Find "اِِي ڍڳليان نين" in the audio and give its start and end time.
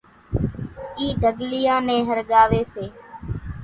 0.97-2.01